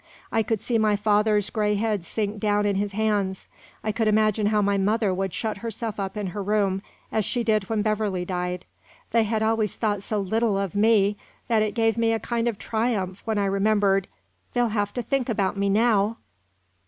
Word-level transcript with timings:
I 0.31 0.41
could 0.41 0.63
see 0.63 0.79
my 0.79 0.95
father's 0.95 1.51
gray 1.51 1.75
head 1.75 2.03
sink 2.03 2.39
down 2.39 2.65
in 2.65 2.75
his 2.75 2.93
hands. 2.93 3.47
I 3.83 3.91
could 3.91 4.07
imagine 4.07 4.47
how 4.47 4.59
my 4.59 4.75
mother 4.75 5.13
would 5.13 5.31
shut 5.31 5.57
herself 5.57 5.99
up 5.99 6.17
in 6.17 6.25
her 6.33 6.41
room 6.41 6.81
as 7.11 7.23
she 7.23 7.43
did 7.43 7.69
when 7.69 7.83
Beverley 7.83 8.25
died. 8.25 8.65
They 9.11 9.25
had 9.25 9.43
always 9.43 9.75
thought 9.75 10.01
so 10.01 10.19
little 10.19 10.57
of 10.57 10.73
me 10.73 11.17
that 11.49 11.61
it 11.61 11.75
gave 11.75 11.99
me 11.99 12.13
a 12.13 12.19
kind 12.19 12.47
of 12.47 12.57
triumph 12.57 13.21
when 13.25 13.37
I 13.37 13.45
remembered, 13.45 14.07
'They'll 14.53 14.69
have 14.69 14.91
to 14.95 15.03
think 15.03 15.29
about 15.29 15.55
me 15.55 15.69
now!'" 15.69 16.17